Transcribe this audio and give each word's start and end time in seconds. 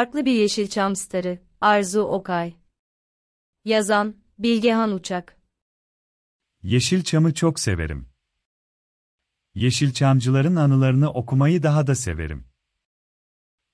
Farklı 0.00 0.24
bir 0.24 0.32
Yeşilçam 0.32 0.96
starı, 0.96 1.38
Arzu 1.60 2.00
Okay. 2.00 2.54
Yazan, 3.64 4.16
Bilgehan 4.38 4.92
Uçak. 4.92 5.36
Yeşilçam'ı 6.62 7.34
çok 7.34 7.60
severim. 7.60 8.08
Yeşilçamcıların 9.54 10.56
anılarını 10.56 11.10
okumayı 11.10 11.62
daha 11.62 11.86
da 11.86 11.94
severim. 11.94 12.44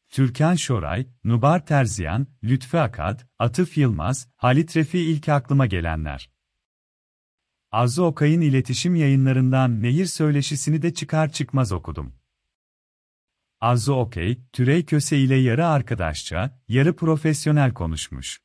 Türkan 0.09 0.54
Şoray, 0.54 1.07
Nubar 1.25 1.67
Terziyan, 1.67 2.27
Lütfü 2.45 2.79
Akad, 2.79 3.21
Atıf 3.39 3.79
Yılmaz, 3.79 4.29
Halit 4.36 4.77
Refi 4.77 4.99
ilk 4.99 5.29
aklıma 5.29 5.67
gelenler. 5.67 6.31
Arzu 7.71 8.03
Okay'ın 8.03 8.40
iletişim 8.40 8.95
yayınlarından 8.95 9.82
Nehir 9.82 10.07
Söyleşisini 10.07 10.82
de 10.82 10.95
çıkar 10.95 11.32
çıkmaz 11.32 11.72
okudum. 11.72 12.14
Arzu 13.61 13.93
Okey, 13.95 14.41
Türey 14.53 14.85
Köse 14.85 15.19
ile 15.19 15.35
yarı 15.35 15.67
arkadaşça, 15.67 16.61
yarı 16.69 16.96
profesyonel 16.96 17.75
konuşmuş. 17.75 18.41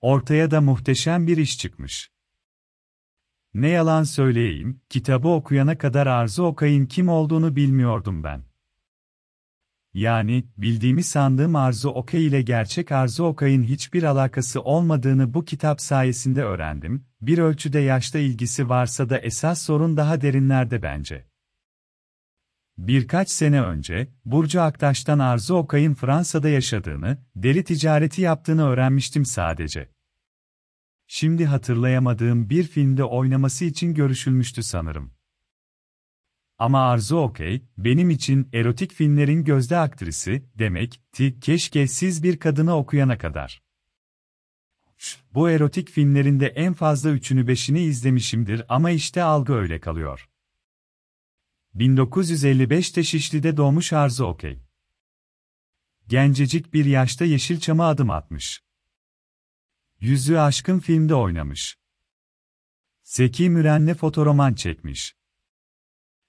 Ortaya 0.00 0.50
da 0.50 0.60
muhteşem 0.60 1.26
bir 1.26 1.36
iş 1.36 1.58
çıkmış. 1.58 2.10
Ne 3.54 3.68
yalan 3.68 4.02
söyleyeyim, 4.02 4.80
kitabı 4.88 5.28
okuyana 5.28 5.78
kadar 5.78 6.06
Arzu 6.06 6.42
Okay'ın 6.42 6.86
kim 6.86 7.08
olduğunu 7.08 7.56
bilmiyordum 7.56 8.24
ben. 8.24 8.44
Yani, 9.94 10.44
bildiğimi 10.56 11.02
sandığım 11.02 11.56
Arzu 11.56 11.88
Okay 11.88 12.26
ile 12.26 12.42
gerçek 12.42 12.92
Arzu 12.92 13.24
Okay'ın 13.24 13.62
hiçbir 13.62 14.02
alakası 14.02 14.62
olmadığını 14.62 15.34
bu 15.34 15.44
kitap 15.44 15.80
sayesinde 15.80 16.42
öğrendim, 16.42 17.06
bir 17.20 17.38
ölçüde 17.38 17.78
yaşta 17.78 18.18
ilgisi 18.18 18.68
varsa 18.68 19.10
da 19.10 19.18
esas 19.18 19.62
sorun 19.62 19.96
daha 19.96 20.20
derinlerde 20.20 20.82
bence. 20.82 21.28
Birkaç 22.78 23.30
sene 23.30 23.62
önce, 23.62 24.08
Burcu 24.24 24.60
Aktaş'tan 24.60 25.18
Arzu 25.18 25.54
Okay'ın 25.54 25.94
Fransa'da 25.94 26.48
yaşadığını, 26.48 27.18
deli 27.36 27.64
ticareti 27.64 28.22
yaptığını 28.22 28.68
öğrenmiştim 28.68 29.24
sadece. 29.24 29.88
Şimdi 31.06 31.46
hatırlayamadığım 31.46 32.50
bir 32.50 32.64
filmde 32.64 33.04
oynaması 33.04 33.64
için 33.64 33.94
görüşülmüştü 33.94 34.62
sanırım. 34.62 35.12
Ama 36.58 36.88
Arzu 36.88 37.16
Okey, 37.16 37.62
benim 37.78 38.10
için 38.10 38.48
erotik 38.52 38.92
filmlerin 38.92 39.44
gözde 39.44 39.76
aktrisi, 39.76 40.44
demek, 40.54 41.00
ti, 41.12 41.40
keşke 41.40 41.86
siz 41.86 42.22
bir 42.22 42.38
kadını 42.38 42.76
okuyana 42.76 43.18
kadar. 43.18 43.62
Bu 45.34 45.50
erotik 45.50 45.90
filmlerinde 45.90 46.46
en 46.46 46.72
fazla 46.72 47.10
üçünü 47.10 47.48
beşini 47.48 47.80
izlemişimdir 47.80 48.62
ama 48.68 48.90
işte 48.90 49.22
algı 49.22 49.52
öyle 49.52 49.80
kalıyor. 49.80 50.28
1955'te 51.78 53.02
Şişli'de 53.02 53.56
doğmuş 53.56 53.92
Arzu 53.92 54.24
Okey. 54.24 54.62
Gencecik 56.06 56.74
bir 56.74 56.84
yaşta 56.84 57.24
Yeşilçam'a 57.24 57.88
adım 57.88 58.10
atmış. 58.10 58.62
Yüzü 60.00 60.36
aşkın 60.36 60.78
filmde 60.78 61.14
oynamış. 61.14 61.78
Zeki 63.02 63.50
Müren'le 63.50 63.94
fotoroman 63.94 64.54
çekmiş. 64.54 65.16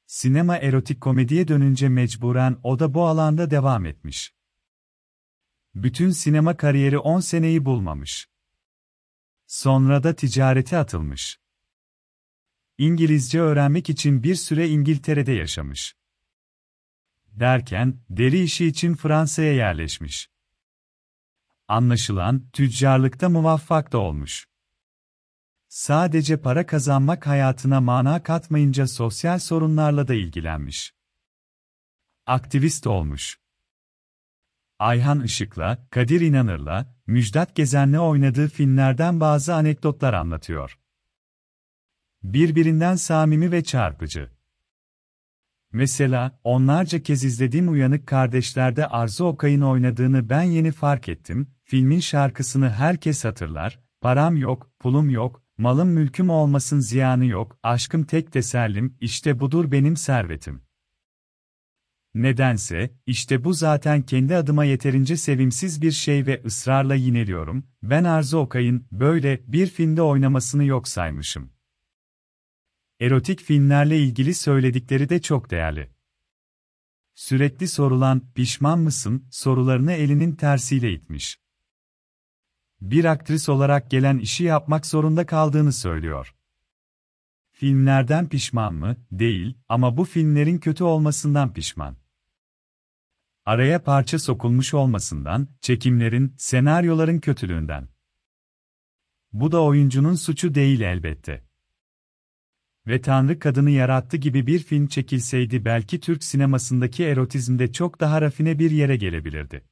Sinema 0.05 0.57
erotik 0.57 1.01
komediye 1.01 1.47
dönünce 1.47 1.89
mecburen 1.89 2.57
o 2.63 2.79
da 2.79 2.93
bu 2.93 3.05
alanda 3.07 3.51
devam 3.51 3.85
etmiş. 3.85 4.33
Bütün 5.75 6.11
sinema 6.11 6.57
kariyeri 6.57 6.97
10 6.97 7.19
seneyi 7.19 7.65
bulmamış. 7.65 8.29
Sonra 9.47 10.03
da 10.03 10.15
ticarete 10.15 10.77
atılmış. 10.77 11.39
İngilizce 12.79 13.41
öğrenmek 13.41 13.89
için 13.89 14.23
bir 14.23 14.35
süre 14.35 14.69
İngiltere'de 14.69 15.31
yaşamış. 15.31 15.95
Derken, 17.27 17.99
deri 18.09 18.43
işi 18.43 18.65
için 18.65 18.95
Fransa'ya 18.95 19.53
yerleşmiş. 19.53 20.29
Anlaşılan, 21.67 22.49
tüccarlıkta 22.49 23.29
muvaffak 23.29 23.91
da 23.91 23.97
olmuş. 23.97 24.47
Sadece 25.67 26.41
para 26.41 26.65
kazanmak 26.65 27.27
hayatına 27.27 27.81
mana 27.81 28.23
katmayınca 28.23 28.87
sosyal 28.87 29.39
sorunlarla 29.39 30.07
da 30.07 30.13
ilgilenmiş. 30.13 30.93
Aktivist 32.25 32.87
olmuş. 32.87 33.39
Ayhan 34.79 35.23
Işık'la, 35.23 35.87
Kadir 35.89 36.21
İnanır'la, 36.21 36.95
Müjdat 37.07 37.55
Gezen'le 37.55 37.97
oynadığı 37.99 38.47
filmlerden 38.47 39.19
bazı 39.19 39.55
anekdotlar 39.55 40.13
anlatıyor. 40.13 40.79
Birbirinden 42.23 42.95
samimi 42.95 43.51
ve 43.51 43.63
çarpıcı. 43.63 44.29
Mesela, 45.71 46.39
onlarca 46.43 47.03
kez 47.03 47.23
izlediğim 47.23 47.71
Uyanık 47.71 48.07
Kardeşler'de 48.07 48.87
Arzu 48.87 49.25
Okay'ın 49.25 49.61
oynadığını 49.61 50.29
ben 50.29 50.41
yeni 50.41 50.71
fark 50.71 51.09
ettim, 51.09 51.47
filmin 51.63 51.99
şarkısını 51.99 52.69
herkes 52.69 53.25
hatırlar, 53.25 53.79
param 54.01 54.37
yok, 54.37 54.71
pulum 54.79 55.09
yok, 55.09 55.43
malım 55.57 55.89
mülküm 55.89 56.29
olmasın 56.29 56.79
ziyanı 56.79 57.25
yok, 57.25 57.57
aşkım 57.63 58.03
tek 58.03 58.31
tesellim, 58.31 58.97
işte 59.01 59.39
budur 59.39 59.71
benim 59.71 59.97
servetim. 59.97 60.61
Nedense, 62.13 62.93
işte 63.05 63.43
bu 63.43 63.53
zaten 63.53 64.01
kendi 64.01 64.35
adıma 64.35 64.65
yeterince 64.65 65.17
sevimsiz 65.17 65.81
bir 65.81 65.91
şey 65.91 66.25
ve 66.25 66.41
ısrarla 66.45 66.95
yineliyorum, 66.95 67.63
ben 67.83 68.03
Arzu 68.03 68.37
Okay'ın 68.37 68.87
böyle 68.91 69.41
bir 69.47 69.67
filmde 69.67 70.01
oynamasını 70.01 70.63
yok 70.63 70.87
saymışım. 70.87 71.58
Erotik 72.99 73.41
filmlerle 73.41 73.99
ilgili 73.99 74.33
söyledikleri 74.33 75.09
de 75.09 75.21
çok 75.21 75.51
değerli. 75.51 75.89
Sürekli 77.15 77.67
sorulan, 77.67 78.21
pişman 78.35 78.79
mısın, 78.79 79.27
sorularını 79.31 79.91
elinin 79.91 80.35
tersiyle 80.35 80.93
itmiş. 80.93 81.39
Bir 82.81 83.05
aktris 83.05 83.49
olarak 83.49 83.91
gelen 83.91 84.17
işi 84.17 84.43
yapmak 84.43 84.85
zorunda 84.85 85.25
kaldığını 85.25 85.73
söylüyor. 85.73 86.35
Filmlerden 87.51 88.29
pişman 88.29 88.73
mı? 88.73 88.97
Değil, 89.11 89.57
ama 89.69 89.97
bu 89.97 90.05
filmlerin 90.05 90.57
kötü 90.57 90.83
olmasından 90.83 91.53
pişman. 91.53 91.97
Araya 93.45 93.83
parça 93.83 94.19
sokulmuş 94.19 94.73
olmasından, 94.73 95.47
çekimlerin, 95.61 96.35
senaryoların 96.37 97.19
kötülüğünden. 97.19 97.87
Bu 99.33 99.51
da 99.51 99.63
oyuncunun 99.63 100.15
suçu 100.15 100.55
değil 100.55 100.81
elbette 100.81 101.48
ve 102.89 103.01
Tanrı 103.01 103.39
Kadını 103.39 103.69
Yarattı 103.69 104.17
gibi 104.17 104.47
bir 104.47 104.59
film 104.59 104.87
çekilseydi 104.87 105.65
belki 105.65 105.99
Türk 105.99 106.23
sinemasındaki 106.23 107.03
erotizmde 107.03 107.71
çok 107.71 107.99
daha 107.99 108.21
rafine 108.21 108.59
bir 108.59 108.71
yere 108.71 108.95
gelebilirdi. 108.95 109.65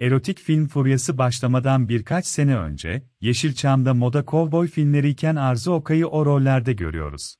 Erotik 0.00 0.38
film 0.38 0.68
furyası 0.68 1.18
başlamadan 1.18 1.88
birkaç 1.88 2.26
sene 2.26 2.56
önce, 2.56 3.02
Yeşilçam'da 3.20 3.94
moda 3.94 4.24
kovboy 4.24 4.68
filmleriyken 4.68 5.36
Arzu 5.36 5.72
Okay'ı 5.72 6.06
o 6.06 6.26
rollerde 6.26 6.72
görüyoruz. 6.72 7.36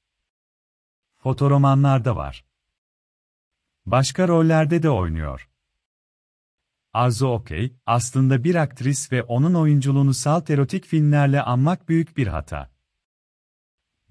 Fotoromanlarda 1.16 2.16
var. 2.16 2.44
Başka 3.86 4.28
rollerde 4.28 4.82
de 4.82 4.90
oynuyor. 4.90 5.50
Arzu 6.92 7.26
Okey, 7.26 7.76
aslında 7.86 8.44
bir 8.44 8.54
aktris 8.54 9.12
ve 9.12 9.22
onun 9.22 9.54
oyunculuğunu 9.54 10.14
salt 10.14 10.50
erotik 10.50 10.86
filmlerle 10.86 11.42
anmak 11.42 11.88
büyük 11.88 12.16
bir 12.16 12.26
hata. 12.26 12.79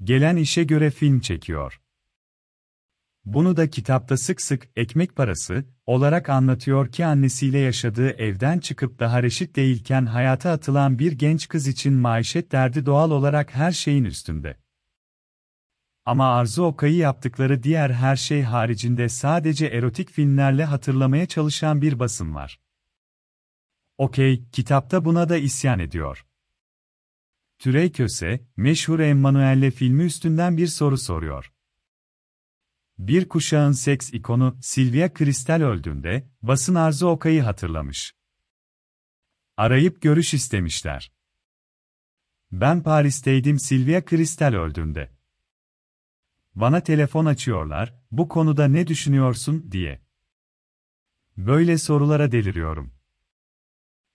Gelen 0.04 0.36
işe 0.36 0.64
göre 0.64 0.92
film 0.92 1.20
çekiyor. 1.20 1.82
Bunu 3.26 3.58
da 3.58 3.70
kitapta 3.70 4.18
sık 4.18 4.42
sık 4.42 4.70
ekmek 4.76 5.16
parası 5.16 5.66
olarak 5.86 6.30
anlatıyor 6.30 6.92
ki 6.92 7.06
annesiyle 7.06 7.60
yaşadığı 7.60 8.10
evden 8.10 8.60
çıkıp 8.60 9.00
daha 9.00 9.24
reşit 9.24 9.56
değilken 9.56 10.06
hayata 10.06 10.52
atılan 10.52 11.00
bir 11.00 11.12
genç 11.12 11.48
kız 11.48 11.68
için 11.68 11.94
maişet 11.94 12.52
derdi 12.52 12.86
doğal 12.86 13.12
olarak 13.12 13.56
her 13.56 13.72
şeyin 13.72 14.04
üstünde. 14.04 14.58
Ama 16.06 16.36
Arzu 16.36 16.64
Okay'ı 16.64 16.96
yaptıkları 16.96 17.64
diğer 17.64 17.90
her 17.90 18.16
şey 18.16 18.42
haricinde 18.42 19.10
sadece 19.10 19.66
erotik 19.66 20.12
filmlerle 20.12 20.66
hatırlamaya 20.66 21.26
çalışan 21.26 21.82
bir 21.82 22.00
basın 22.00 22.36
var. 22.36 22.60
Okey, 23.98 24.50
kitapta 24.52 25.06
buna 25.06 25.30
da 25.30 25.38
isyan 25.38 25.80
ediyor. 25.80 26.26
Türey 27.60 27.92
Köse, 27.92 28.46
meşhur 28.58 29.00
Emmanuel'le 29.00 29.72
filmi 29.72 30.04
üstünden 30.04 30.58
bir 30.58 30.68
soru 30.68 30.98
soruyor. 30.98 31.54
Bir 32.98 33.30
kuşağın 33.30 33.72
seks 33.72 34.14
ikonu 34.14 34.58
Sylvia 34.62 35.14
Kristal 35.14 35.62
öldüğünde, 35.62 36.30
basın 36.42 36.76
Arzu 36.76 37.08
Okay'ı 37.08 37.42
hatırlamış. 37.42 38.16
Arayıp 39.58 40.02
görüş 40.02 40.34
istemişler. 40.34 41.12
Ben 42.52 42.84
Paris'teydim 42.84 43.60
Sylvia 43.60 44.06
Kristal 44.06 44.54
öldüğünde. 44.54 45.12
Bana 46.56 46.82
telefon 46.84 47.26
açıyorlar, 47.26 48.02
bu 48.12 48.28
konuda 48.28 48.68
ne 48.68 48.88
düşünüyorsun 48.88 49.72
diye. 49.72 50.02
Böyle 51.38 51.78
sorulara 51.78 52.32
deliriyorum. 52.32 52.99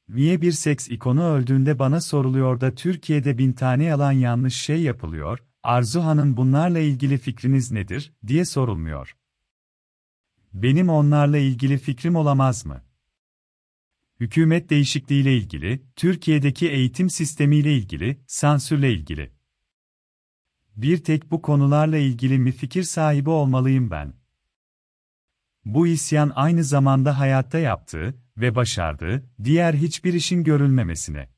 Niye 0.09 0.43
bir 0.43 0.53
seks 0.53 0.89
ikonu 0.89 1.25
öldüğünde 1.25 1.79
bana 1.79 2.01
soruluyor 2.01 2.61
da 2.61 2.75
Türkiye'de 2.75 3.39
bin 3.39 3.53
tane 3.53 3.85
yalan 3.85 4.13
yanlış 4.13 4.55
şey 4.55 4.83
yapılıyor, 4.83 5.39
Arzu 5.63 6.01
Hanım 6.01 6.37
bunlarla 6.37 6.79
ilgili 6.79 7.19
fikriniz 7.19 7.73
nedir, 7.73 8.13
diye 8.27 8.45
sorulmuyor. 8.45 9.17
Benim 10.53 10.89
onlarla 10.89 11.39
ilgili 11.39 11.79
fikrim 11.79 12.17
olamaz 12.17 12.67
mı? 12.67 12.83
Hükümet 14.21 14.71
değişikliğiyle 14.71 15.37
ilgili, 15.37 15.83
Türkiye'deki 15.97 16.71
eğitim 16.71 17.11
sistemiyle 17.11 17.77
ilgili, 17.77 18.21
sansürle 18.27 18.93
ilgili. 18.93 19.33
Bir 20.77 21.05
tek 21.05 21.31
bu 21.31 21.43
konularla 21.43 21.97
ilgili 21.97 22.39
mi 22.39 22.53
fikir 22.53 22.83
sahibi 22.83 23.31
olmalıyım 23.31 23.91
ben? 23.91 24.15
Bu 25.65 25.87
isyan 25.87 26.33
aynı 26.35 26.65
zamanda 26.65 27.19
hayatta 27.19 27.59
yaptığı 27.59 28.24
ve 28.37 28.55
başardığı 28.55 29.31
diğer 29.45 29.75
hiçbir 29.75 30.15
işin 30.15 30.45
görülmemesine. 30.45 31.29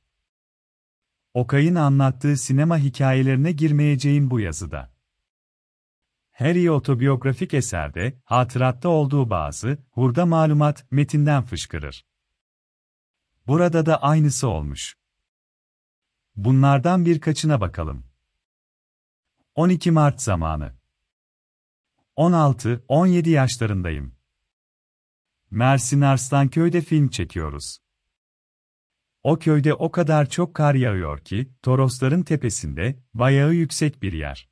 Okay'ın 1.34 1.74
anlattığı 1.74 2.36
sinema 2.36 2.78
hikayelerine 2.78 3.52
girmeyeceğim 3.52 4.30
bu 4.30 4.40
yazıda. 4.40 4.96
Her 6.30 6.54
iyi 6.54 6.70
otobiyografik 6.70 7.54
eserde, 7.54 8.20
hatıratta 8.24 8.88
olduğu 8.88 9.30
bazı, 9.30 9.78
hurda 9.90 10.26
malumat, 10.26 10.86
metinden 10.90 11.42
fışkırır. 11.42 12.06
Burada 13.46 13.86
da 13.86 14.02
aynısı 14.02 14.48
olmuş. 14.48 14.96
Bunlardan 16.36 17.06
birkaçına 17.06 17.60
bakalım. 17.60 18.06
12 19.54 19.90
Mart 19.90 20.22
zamanı. 20.22 20.74
16-17 22.16 23.28
yaşlarındayım. 23.28 24.15
Mersin 25.50 26.00
Arslanköy'de 26.00 26.80
film 26.80 27.08
çekiyoruz. 27.08 27.78
O 29.22 29.38
köyde 29.38 29.74
o 29.74 29.90
kadar 29.90 30.28
çok 30.30 30.54
kar 30.54 30.74
yağıyor 30.74 31.18
ki, 31.20 31.50
Torosların 31.62 32.22
tepesinde, 32.22 32.98
bayağı 33.14 33.54
yüksek 33.54 34.02
bir 34.02 34.12
yer. 34.12 34.48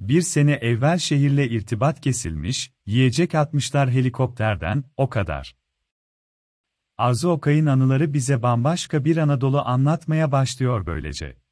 Bir 0.00 0.22
sene 0.22 0.52
evvel 0.52 0.98
şehirle 0.98 1.48
irtibat 1.48 2.00
kesilmiş, 2.00 2.72
yiyecek 2.86 3.34
atmışlar 3.34 3.90
helikopterden, 3.90 4.84
o 4.96 5.08
kadar. 5.08 5.56
Arzu 6.98 7.28
Okay'ın 7.28 7.66
anıları 7.66 8.14
bize 8.14 8.42
bambaşka 8.42 9.04
bir 9.04 9.16
Anadolu 9.16 9.60
anlatmaya 9.60 10.32
başlıyor 10.32 10.86
böylece. 10.86 11.43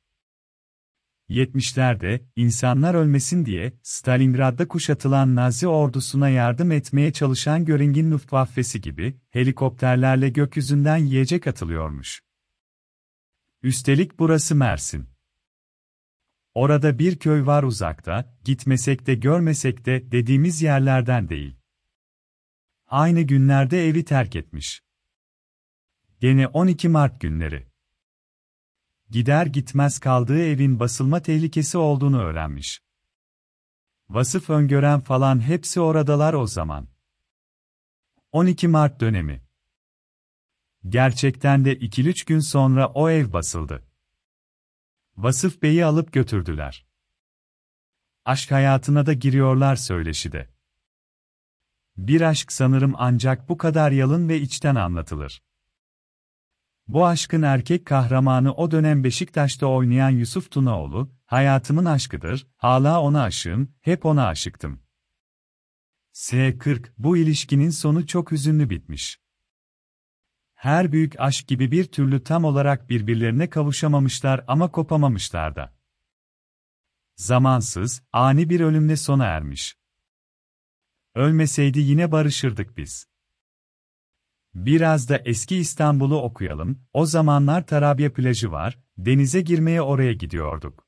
70'lerde, 1.33 2.21
insanlar 2.37 2.95
ölmesin 2.95 3.47
diye, 3.47 3.73
Stalingrad'da 3.83 4.69
kuşatılan 4.69 5.35
Nazi 5.35 5.69
ordusuna 5.69 6.29
yardım 6.29 6.73
etmeye 6.73 7.13
çalışan 7.13 7.65
Göring'in 7.65 8.11
Luftwaffe'si 8.11 8.81
gibi, 8.81 9.21
helikopterlerle 9.31 10.29
gökyüzünden 10.29 10.97
yiyecek 10.97 11.47
atılıyormuş. 11.47 12.23
Üstelik 13.63 14.19
burası 14.19 14.55
Mersin. 14.55 15.09
Orada 16.55 16.99
bir 16.99 17.19
köy 17.19 17.47
var 17.47 17.63
uzakta, 17.63 18.39
gitmesek 18.45 19.07
de 19.07 19.15
görmesek 19.15 19.87
de 19.87 20.13
dediğimiz 20.13 20.63
yerlerden 20.63 21.29
değil. 21.29 21.57
Aynı 22.87 23.21
günlerde 23.21 23.89
evi 23.89 24.05
terk 24.05 24.37
etmiş. 24.37 24.83
Gene 26.21 26.47
12 26.47 26.89
Mart 26.89 27.21
günleri. 27.21 27.72
Gider 29.13 29.47
gitmez 29.47 29.99
kaldığı 29.99 30.45
evin 30.45 30.81
basılma 30.81 31.23
tehlikesi 31.23 31.79
olduğunu 31.79 32.23
öğrenmiş. 32.23 32.83
Vasıf 34.09 34.51
öngören 34.51 35.01
falan 35.01 35.41
hepsi 35.41 35.81
oradalar 35.81 36.35
o 36.35 36.47
zaman. 36.47 36.89
12 38.33 38.69
Mart 38.69 39.01
dönemi. 39.01 39.43
Gerçekten 40.89 41.65
de 41.65 41.79
2-3 41.79 42.27
gün 42.27 42.39
sonra 42.39 42.87
o 42.87 43.11
ev 43.11 43.33
basıldı. 43.33 43.87
Vasıf 45.17 45.63
Bey'i 45.63 45.85
alıp 45.85 46.13
götürdüler. 46.13 46.87
Aşk 48.25 48.51
hayatına 48.51 49.07
da 49.07 49.13
giriyorlar 49.13 49.77
söyleşide. 49.77 50.51
Bir 51.97 52.21
aşk 52.21 52.53
sanırım 52.53 52.95
ancak 52.97 53.49
bu 53.49 53.57
kadar 53.57 53.91
yalın 53.91 54.29
ve 54.29 54.41
içten 54.41 54.75
anlatılır. 54.75 55.43
Bu 56.89 57.07
aşkın 57.07 57.43
erkek 57.43 57.87
kahramanı 57.87 58.55
o 58.55 58.71
dönem 58.71 59.05
Beşiktaş'ta 59.05 59.67
oynayan 59.67 60.11
Yusuf 60.11 60.51
Tunaoğlu, 60.51 61.13
hayatımın 61.27 61.85
aşkıdır, 61.85 62.47
hala 62.57 63.01
ona 63.01 63.23
aşığım, 63.23 63.75
hep 63.81 64.07
ona 64.07 64.27
aşıktım. 64.27 64.83
S40, 66.13 66.93
bu 66.99 67.17
ilişkinin 67.17 67.71
sonu 67.71 68.07
çok 68.07 68.33
hüzünlü 68.33 68.71
bitmiş. 68.71 69.21
Her 70.55 70.93
büyük 70.93 71.21
aşk 71.21 71.49
gibi 71.49 71.71
bir 71.71 71.85
türlü 71.85 72.25
tam 72.25 72.45
olarak 72.45 72.91
birbirlerine 72.91 73.51
kavuşamamışlar 73.51 74.45
ama 74.49 74.71
kopamamışlar 74.73 75.57
da. 75.57 75.77
Zamansız, 77.17 78.03
ani 78.13 78.51
bir 78.51 78.61
ölümle 78.61 78.97
sona 78.97 79.25
ermiş. 79.25 79.77
Ölmeseydi 81.15 81.81
yine 81.81 82.13
barışırdık 82.13 82.77
biz. 82.77 83.12
Biraz 84.55 85.09
da 85.09 85.23
eski 85.25 85.57
İstanbul'u 85.57 86.23
okuyalım, 86.23 86.83
o 86.93 87.07
zamanlar 87.07 87.67
Tarabya 87.67 88.13
plajı 88.13 88.53
var, 88.53 88.79
denize 88.99 89.41
girmeye 89.41 89.83
oraya 89.83 90.13
gidiyorduk. 90.13 90.87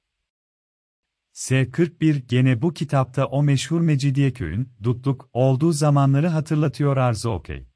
S41 1.35 2.27
gene 2.27 2.63
bu 2.63 2.75
kitapta 2.75 3.27
o 3.27 3.43
meşhur 3.43 3.81
Mecidiyeköy'ün, 3.81 4.73
dutluk, 4.83 5.31
olduğu 5.33 5.73
zamanları 5.73 6.29
hatırlatıyor 6.29 6.97
Arzu 6.97 7.31
Okey. 7.31 7.67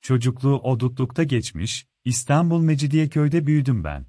Çocukluğu 0.00 0.58
o 0.58 0.80
dutlukta 0.80 1.22
geçmiş, 1.22 1.86
İstanbul 2.04 2.60
Mecidiyeköy'de 2.60 3.46
büyüdüm 3.46 3.84
ben. 3.84 4.06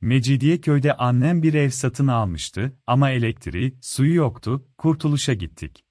Mecidiyeköy'de 0.00 0.96
annem 0.96 1.42
bir 1.42 1.54
ev 1.54 1.70
satın 1.70 2.06
almıştı 2.06 2.78
ama 2.86 3.10
elektriği, 3.10 3.78
suyu 3.82 4.14
yoktu, 4.14 4.68
kurtuluşa 4.78 5.34
gittik. 5.34 5.84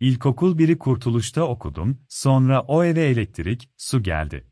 İlkokul 0.00 0.58
biri 0.58 0.78
Kurtuluş'ta 0.78 1.42
okudum, 1.42 1.98
sonra 2.08 2.60
o 2.60 2.84
eve 2.84 3.04
elektrik, 3.04 3.70
su 3.76 4.02
geldi. 4.02 4.46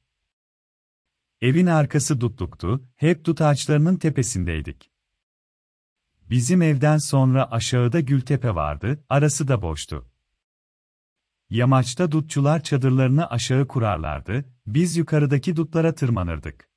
Evin 1.41 1.67
arkası 1.67 2.21
dutluktu, 2.21 2.89
hep 2.97 3.25
dut 3.25 3.41
ağaçlarının 3.41 3.97
tepesindeydik. 3.97 4.91
Bizim 6.31 6.63
evden 6.63 6.99
sonra 6.99 7.51
aşağıda 7.51 8.01
Gültepe 8.01 8.55
vardı, 8.55 9.05
arası 9.09 9.49
da 9.49 9.63
boştu. 9.63 10.11
Yamaçta 11.51 12.13
dutçular 12.13 12.63
çadırlarını 12.63 13.31
aşağı 13.31 13.69
kurarlardı, 13.69 14.45
biz 14.67 14.97
yukarıdaki 14.97 15.57
dutlara 15.57 15.95
tırmanırdık. 15.95 16.69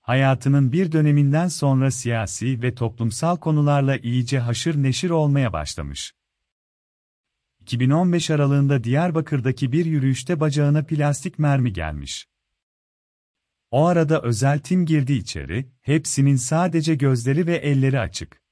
Hayatının 0.00 0.72
bir 0.72 0.92
döneminden 0.92 1.48
sonra 1.48 1.90
siyasi 1.90 2.62
ve 2.62 2.74
toplumsal 2.74 3.36
konularla 3.36 3.96
iyice 3.96 4.38
haşır 4.38 4.82
neşir 4.82 5.10
olmaya 5.10 5.52
başlamış. 5.52 6.19
2015 7.70 8.30
aralığında 8.30 8.84
Diyarbakır'daki 8.84 9.72
bir 9.72 9.84
yürüyüşte 9.84 10.40
bacağına 10.40 10.84
plastik 10.84 11.38
mermi 11.38 11.72
gelmiş. 11.72 12.28
O 13.70 13.86
arada 13.86 14.22
özel 14.22 14.58
tim 14.58 14.86
girdi 14.86 15.12
içeri, 15.12 15.72
hepsinin 15.80 16.36
sadece 16.36 16.94
gözleri 16.94 17.46
ve 17.46 17.56
elleri 17.56 18.00
açık. 18.00 18.42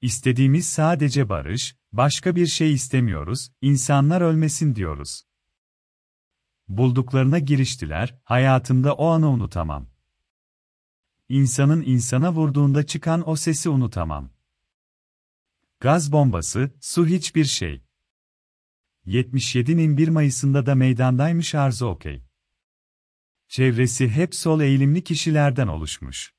İstediğimiz 0.00 0.66
sadece 0.66 1.28
barış, 1.28 1.76
başka 1.92 2.36
bir 2.36 2.46
şey 2.46 2.72
istemiyoruz, 2.72 3.52
insanlar 3.60 4.20
ölmesin 4.20 4.74
diyoruz. 4.74 5.24
Bulduklarına 6.68 7.38
giriştiler, 7.38 8.18
hayatımda 8.24 8.94
o 8.94 9.06
anı 9.06 9.28
unutamam. 9.28 9.86
İnsanın 11.28 11.82
insana 11.82 12.32
vurduğunda 12.32 12.86
çıkan 12.86 13.28
o 13.28 13.36
sesi 13.36 13.68
unutamam. 13.68 14.30
Gaz 15.80 16.12
bombası, 16.12 16.70
su 16.80 17.06
hiçbir 17.06 17.44
şey. 17.44 17.81
77'nin 19.06 19.96
1 19.96 20.08
Mayıs'ında 20.08 20.66
da 20.66 20.74
meydandaymış 20.74 21.54
Arzu 21.54 21.86
Okey. 21.86 22.22
Çevresi 23.48 24.08
hep 24.08 24.34
sol 24.34 24.60
eğilimli 24.60 25.04
kişilerden 25.04 25.66
oluşmuş. 25.66 26.34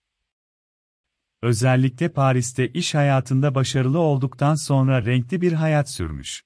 Özellikle 1.41 2.09
Paris'te 2.09 2.69
iş 2.69 2.95
hayatında 2.95 3.55
başarılı 3.55 3.99
olduktan 3.99 4.55
sonra 4.55 5.05
renkli 5.05 5.41
bir 5.41 5.53
hayat 5.53 5.89
sürmüş. 5.89 6.43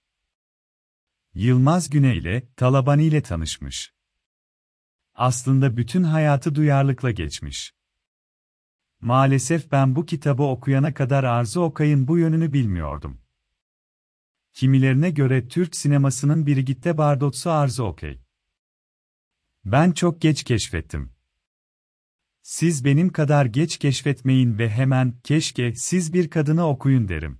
Yılmaz 1.33 1.89
Güney 1.89 2.17
ile, 2.17 2.47
Talabani 2.55 3.05
ile 3.05 3.21
tanışmış. 3.21 3.93
Aslında 5.13 5.77
bütün 5.77 6.03
hayatı 6.03 6.55
duyarlılıkla 6.55 7.11
geçmiş. 7.11 7.73
Maalesef 9.01 9.71
ben 9.71 9.95
bu 9.95 10.05
kitabı 10.05 10.43
okuyana 10.43 10.93
kadar 10.93 11.23
Arzu 11.23 11.61
Okay'ın 11.61 12.07
bu 12.07 12.17
yönünü 12.17 12.53
bilmiyordum. 12.53 13.21
Kimilerine 14.57 15.09
göre 15.09 15.47
Türk 15.47 15.75
sinemasının 15.75 16.47
Brigitte 16.47 16.97
Bardot'su 16.97 17.51
Arzu 17.51 17.83
Okey. 17.83 18.19
Ben 19.65 19.91
çok 19.91 20.21
geç 20.21 20.43
keşfettim. 20.43 21.11
Siz 22.41 22.85
benim 22.85 23.09
kadar 23.09 23.45
geç 23.45 23.77
keşfetmeyin 23.77 24.57
ve 24.57 24.69
hemen, 24.69 25.13
keşke 25.23 25.75
siz 25.75 26.13
bir 26.13 26.29
kadını 26.29 26.67
okuyun 26.67 27.07
derim. 27.07 27.39